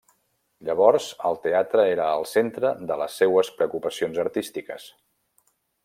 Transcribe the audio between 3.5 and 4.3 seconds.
preocupacions